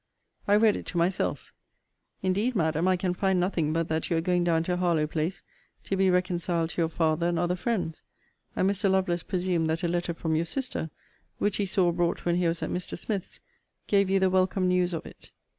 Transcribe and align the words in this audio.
I 0.47 0.55
read 0.55 0.75
it 0.75 0.87
to 0.87 0.97
myself 0.97 1.53
Indeed, 2.23 2.55
Madam, 2.55 2.87
I 2.87 2.97
can 2.97 3.13
find 3.13 3.39
nothing 3.39 3.71
but 3.71 3.87
that 3.89 4.09
you 4.09 4.17
are 4.17 4.19
going 4.19 4.43
down 4.43 4.63
to 4.63 4.77
Harlowe 4.77 5.05
place 5.05 5.43
to 5.83 5.95
be 5.95 6.09
reconciled 6.09 6.71
to 6.71 6.81
your 6.81 6.89
father 6.89 7.27
and 7.27 7.37
other 7.37 7.55
friends: 7.55 8.01
and 8.55 8.67
Mr. 8.67 8.89
Lovelace 8.89 9.21
presumed 9.21 9.69
that 9.69 9.83
a 9.83 9.87
letter 9.87 10.15
from 10.15 10.35
your 10.35 10.45
sister, 10.45 10.89
which 11.37 11.57
he 11.57 11.67
saw 11.67 11.91
brought 11.91 12.25
when 12.25 12.37
he 12.37 12.47
was 12.47 12.63
at 12.63 12.71
Mr. 12.71 12.97
Smith's, 12.97 13.41
gave 13.85 14.09
you 14.09 14.19
the 14.19 14.31
welcome 14.31 14.67
news 14.67 14.91
of 14.95 15.05
it. 15.05 15.29